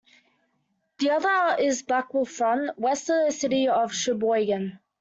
The 0.97 1.11
other 1.11 1.61
is 1.61 1.83
Blackwolf 1.83 2.39
Run, 2.41 2.71
west 2.75 3.11
of 3.11 3.27
the 3.27 3.31
city 3.31 3.67
of 3.67 3.93
Sheboygan. 3.93 4.79